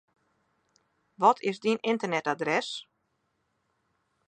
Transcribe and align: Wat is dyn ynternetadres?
Wat 1.21 1.37
is 1.49 1.57
dyn 1.63 1.83
ynternetadres? 1.91 2.69